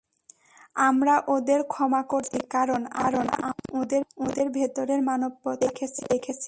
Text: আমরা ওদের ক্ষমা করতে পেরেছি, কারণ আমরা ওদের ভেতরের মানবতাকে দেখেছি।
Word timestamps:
আমরা 0.87 1.15
ওদের 1.27 1.61
ক্ষমা 1.63 2.01
করতে 2.03 2.37
পেরেছি, 2.37 2.51
কারণ 2.57 2.81
আমরা 3.05 3.47
ওদের 4.27 4.47
ভেতরের 4.57 5.01
মানবতাকে 5.09 5.85
দেখেছি। 6.11 6.39